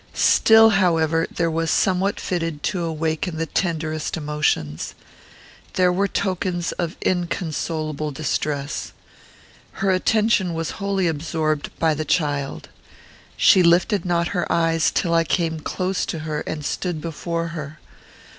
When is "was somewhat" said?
1.51-2.19